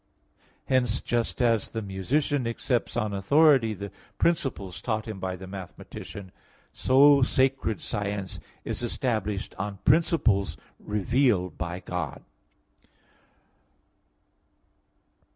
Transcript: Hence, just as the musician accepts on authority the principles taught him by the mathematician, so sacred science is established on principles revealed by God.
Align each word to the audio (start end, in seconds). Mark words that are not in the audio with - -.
Hence, 0.65 0.99
just 0.99 1.43
as 1.43 1.69
the 1.69 1.83
musician 1.83 2.47
accepts 2.47 2.97
on 2.97 3.13
authority 3.13 3.75
the 3.75 3.91
principles 4.17 4.81
taught 4.81 5.07
him 5.07 5.19
by 5.19 5.35
the 5.35 5.45
mathematician, 5.45 6.31
so 6.73 7.21
sacred 7.21 7.79
science 7.79 8.39
is 8.65 8.81
established 8.81 9.53
on 9.59 9.77
principles 9.85 10.57
revealed 10.79 11.55
by 11.55 11.81
God. 11.81 12.23